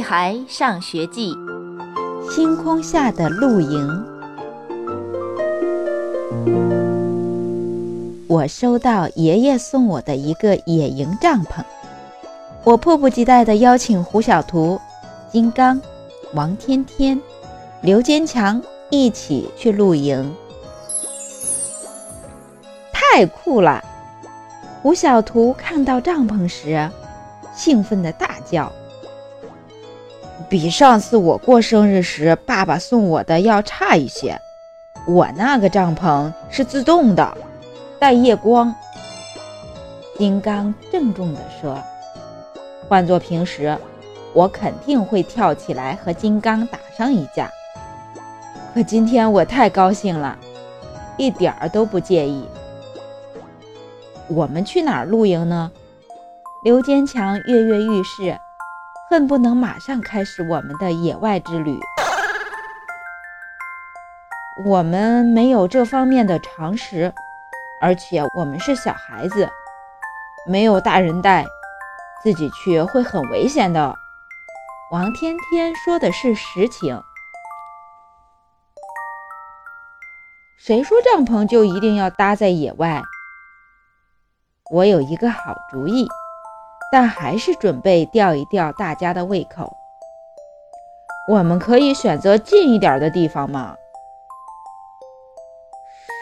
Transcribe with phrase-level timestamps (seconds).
[0.00, 1.34] 孩上学记》
[2.34, 4.04] 星空下的露营。
[8.26, 11.62] 我收到爷爷送我的一个野营帐篷，
[12.64, 14.80] 我迫不及待地邀请胡小图、
[15.30, 15.80] 金刚、
[16.34, 17.20] 王天天、
[17.82, 20.32] 刘坚强一起去露营。
[22.92, 23.84] 太酷了！
[24.82, 26.88] 胡小图看到帐篷时，
[27.54, 28.72] 兴奋地大叫
[30.48, 34.40] ：“比上次我过生日时爸爸送我的要差一些。
[35.06, 37.36] 我那个帐篷是自动的，
[37.98, 38.74] 带夜光。”
[40.18, 41.78] 金刚郑重地说
[42.88, 43.76] ：“换做平时，
[44.34, 47.50] 我肯定会跳起来和金刚打上一架。
[48.74, 50.36] 可今天我太高兴了，
[51.16, 52.44] 一点儿都不介意。”
[54.28, 55.70] 我们去哪儿露营呢？
[56.64, 58.38] 刘坚强跃跃欲试，
[59.10, 61.76] 恨不能马上开始我们的野外之旅。
[64.64, 67.12] 我们没有这方面的常识，
[67.82, 69.50] 而且我们是小孩子，
[70.46, 71.44] 没有大人带，
[72.22, 73.96] 自己去会很危险的。
[74.92, 77.02] 王天天说的是实情。
[80.56, 83.02] 谁说帐篷就一定要搭在野外？
[84.70, 86.06] 我有一个好主意，
[86.92, 89.76] 但还是准备吊一吊大家的胃口。
[91.28, 93.76] 我们可以选择近一点的地方吗？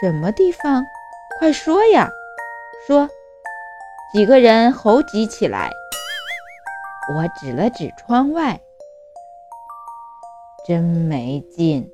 [0.01, 0.83] 什么地方？
[1.39, 2.09] 快说呀！
[2.87, 3.09] 说！
[4.13, 5.69] 几个人猴急起来。
[7.15, 8.59] 我指了指窗外，
[10.67, 11.89] 真没劲。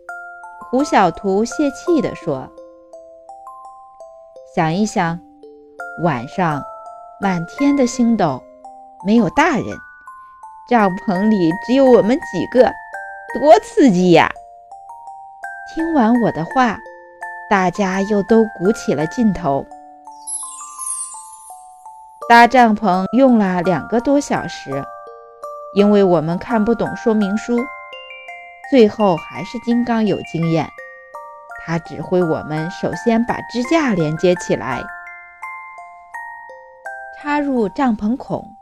[0.70, 2.50] 胡小图泄气地说
[4.54, 5.20] ：“想一想。”
[6.04, 6.62] 晚上，
[7.22, 8.44] 满天的星斗，
[9.06, 9.66] 没有大人，
[10.68, 12.74] 帐篷里只有我们几个，
[13.36, 14.32] 多刺激呀！
[15.72, 16.80] 听完我的话，
[17.48, 19.64] 大家又都鼓起了劲头。
[22.28, 24.84] 搭帐篷用了两个多小时，
[25.76, 27.64] 因为我们看不懂说明书，
[28.72, 30.68] 最后还是金刚有经验，
[31.64, 34.82] 他指挥我们首先把支架连接起来。
[37.22, 38.55] 插入帐篷孔，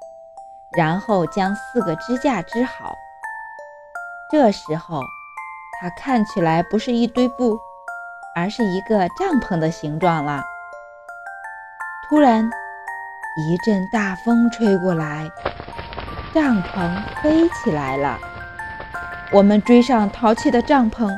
[0.76, 2.96] 然后将四个支架支好。
[4.32, 5.02] 这时候，
[5.80, 7.58] 它看起来不是一堆布，
[8.36, 10.44] 而是一个帐篷的形状了。
[12.08, 12.50] 突然，
[13.38, 15.30] 一阵大风吹过来，
[16.34, 18.20] 帐篷飞起来了。
[19.32, 21.10] 我们追上淘气的帐篷，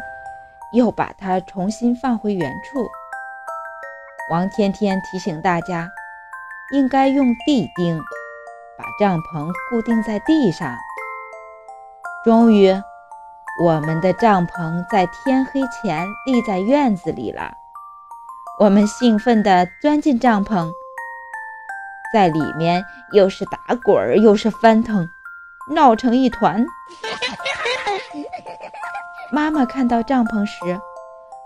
[0.74, 2.90] 又把它重新放回原处。
[4.32, 5.90] 王天天提醒大家。
[6.72, 8.02] 应该用地钉
[8.78, 10.78] 把帐篷固定在地上。
[12.24, 12.74] 终于，
[13.60, 17.54] 我们的帐篷在天黑前立在院子里了。
[18.60, 20.72] 我们兴奋地钻进帐篷，
[22.14, 25.08] 在里面又是打滚儿又是翻腾，
[25.74, 26.66] 闹成一团。
[29.32, 30.80] 妈妈看到帐篷时，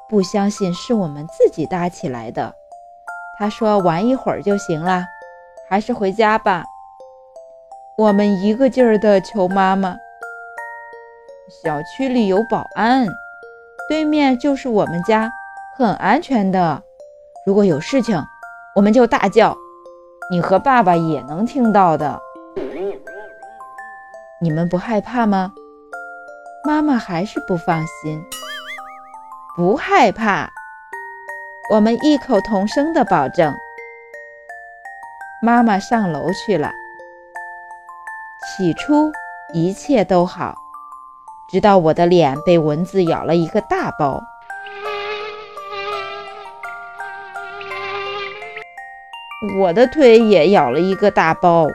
[0.07, 2.53] 不相信是我们自己搭起来的。
[3.38, 5.06] 她说：“玩一会儿就行了，
[5.69, 6.63] 还是回家吧。”
[8.00, 9.98] 我们一个劲儿地求妈妈。
[11.50, 13.06] 小区里有保安，
[13.90, 15.30] 对面就是我们家，
[15.78, 16.82] 很安全的。
[17.46, 18.18] 如果有事情，
[18.74, 19.54] 我们就大叫，
[20.32, 22.18] 你和爸爸也能听到的。
[24.42, 25.52] 你们不害怕吗？
[26.66, 28.24] 妈妈还是不放心。
[29.58, 30.50] 不害怕。
[31.74, 33.54] 我们异口同声地保证。
[35.42, 36.72] 妈妈上楼去了。
[38.58, 39.12] 起初
[39.54, 40.56] 一切都好，
[41.52, 44.22] 直到我的脸被蚊子咬了一个大包，
[49.60, 51.68] 我的腿也咬了一个大包。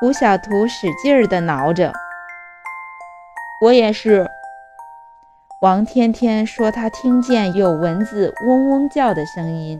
[0.00, 1.92] 胡小图使劲地挠着，
[3.64, 4.28] 我也是。
[5.60, 9.76] 王天天说：“他听见有蚊子嗡嗡叫的声音。”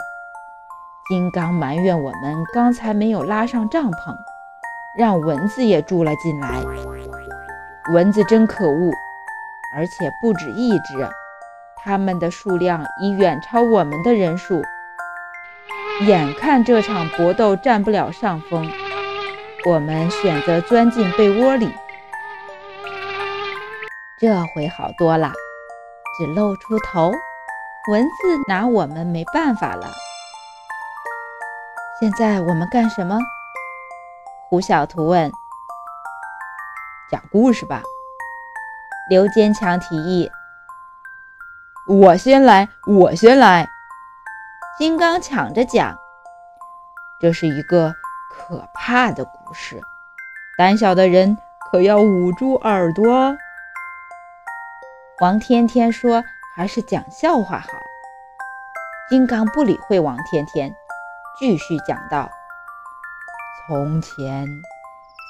[1.09, 4.15] 金刚埋怨我们刚才没有拉上帐篷，
[4.97, 6.63] 让蚊子也住了进来。
[7.93, 8.93] 蚊子真可恶，
[9.75, 11.09] 而且不止一只，
[11.77, 14.63] 它们的数量已远超我们的人数。
[16.03, 18.71] 眼看这场搏斗占不了上风，
[19.67, 21.73] 我们选择钻进被窝里。
[24.19, 25.33] 这回好多了。
[26.19, 27.13] 只露出头，
[27.93, 29.89] 蚊子拿我们没办法了。
[32.01, 33.17] 现在我们干什么？
[34.51, 35.31] 胡小图问。
[37.11, 37.83] 讲故事吧。
[39.11, 40.31] 刘坚强提议
[41.87, 43.69] ：“我先来，我先来。”
[44.79, 45.99] 金刚抢着讲
[47.21, 47.95] ：“这是一个
[48.31, 49.83] 可怕的故事，
[50.57, 51.37] 胆小的人
[51.71, 53.37] 可要捂住耳朵。”
[55.21, 56.25] 王天天说
[56.57, 57.69] ：“还是讲笑话好。”
[59.11, 60.75] 金刚不理会王天天，
[61.39, 62.31] 继续讲道
[63.67, 64.47] ：“从前，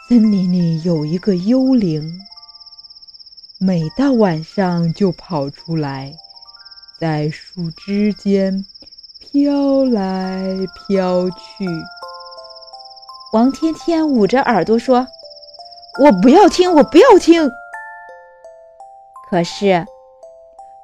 [0.09, 2.21] 森林里有一个幽灵。”
[3.61, 6.15] 每到晚上就跑出来，
[7.01, 8.65] 在树枝间
[9.19, 10.45] 飘来
[10.87, 11.67] 飘去。
[13.33, 15.09] 王天天捂着耳朵说
[16.05, 17.51] ：“我不要听，我不要听。”
[19.29, 19.85] 可是，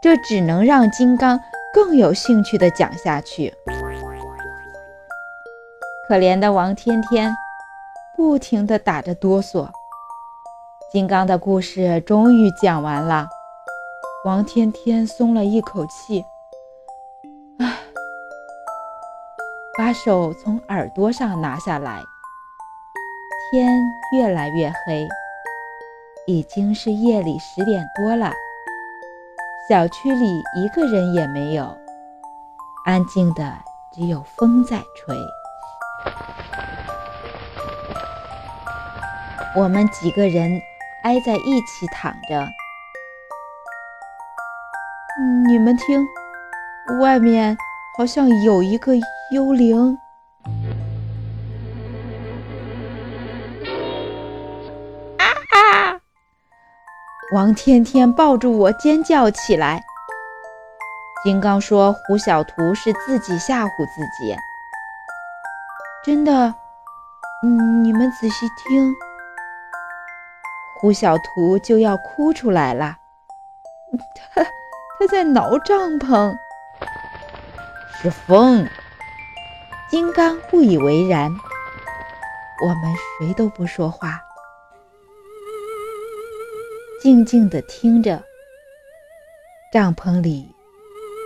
[0.03, 1.39] 这只能让金刚
[1.73, 3.55] 更有兴趣的讲下去。
[6.07, 7.35] 可怜的王天天，
[8.15, 9.67] 不停地打着哆嗦。
[10.93, 13.27] 金刚的故事终于讲完了，
[14.27, 16.23] 王天天松了一口气，
[17.59, 17.79] 唉，
[19.79, 22.03] 把手从耳朵上拿下来。
[23.51, 25.09] 天越来越黑，
[26.27, 28.31] 已经是夜里十点多了。
[29.71, 31.75] 小区里一个人也没有，
[32.85, 33.55] 安静的
[33.91, 35.17] 只有风在吹。
[39.55, 40.61] 我们几个人。
[41.05, 42.49] 挨在一起躺着，
[45.47, 46.03] 你们听，
[46.99, 47.55] 外面
[47.99, 48.95] 好像有一个
[49.31, 49.99] 幽灵。
[55.19, 56.01] 啊！
[57.35, 59.83] 王天天抱住我尖叫起来。
[61.23, 64.35] 金刚说：“胡小图是自己吓唬自己。”
[66.03, 66.55] 真的，
[67.83, 68.95] 你们仔细听。
[70.85, 72.99] 胡小图就要哭出来了，
[74.35, 76.37] 他他在挠帐篷，
[78.03, 78.69] 是风。
[79.89, 81.35] 金刚不以为然，
[82.63, 84.21] 我们谁都不说话，
[87.01, 88.23] 静静地听着。
[89.73, 90.55] 帐篷里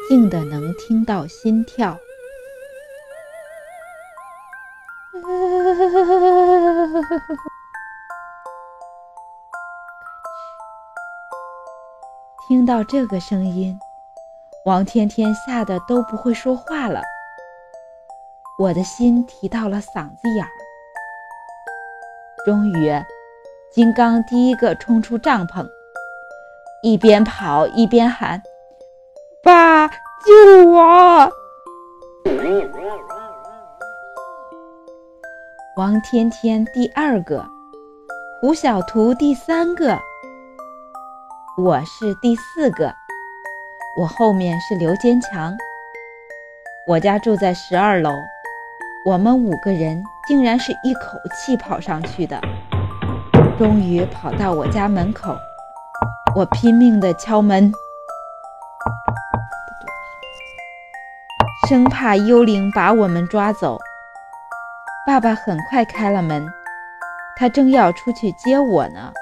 [0.09, 1.99] 静的能听到心跳。
[12.49, 13.79] 听到这个声音，
[14.65, 17.03] 王天天吓得都不会说话了。
[18.59, 20.49] 我的心提到了嗓子眼儿。
[22.47, 22.91] 终于，
[23.71, 25.69] 金刚第一个冲出帐篷，
[26.83, 28.43] 一边跑一边喊
[29.45, 31.31] ：“爸，救我！”
[35.77, 37.45] 王天天第二个，
[38.41, 39.99] 胡小图第三个。
[41.61, 42.95] 我是第四个，
[43.97, 45.57] 我后面是刘坚强。
[46.87, 48.13] 我家住在十二楼，
[49.05, 52.41] 我们五个人竟然是一口气跑上去的。
[53.59, 55.37] 终于跑到我家门口，
[56.37, 57.73] 我拼命地敲门，
[61.69, 63.81] 生怕幽灵把我们抓走。
[65.05, 66.47] 爸爸很快开了门，
[67.37, 69.13] 他正要出去接我呢。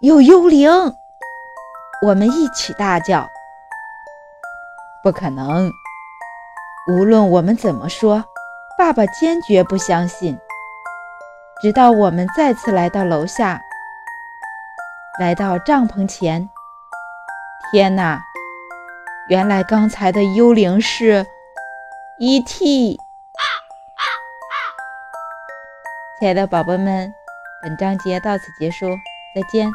[0.00, 0.68] 有幽灵！
[2.04, 3.30] 我们一起大叫
[5.02, 5.72] ：“不可能！”
[6.92, 8.22] 无论我们怎么说，
[8.76, 10.38] 爸爸坚决不相信。
[11.62, 13.58] 直到我们再次来到楼下，
[15.18, 16.50] 来到帐篷前，
[17.72, 18.20] 天哪！
[19.28, 21.24] 原来刚才的幽灵是
[22.18, 22.98] E.T.
[26.18, 27.14] 亲爱的宝宝们，
[27.62, 28.86] 本章节到此结束，
[29.34, 29.70] 再见。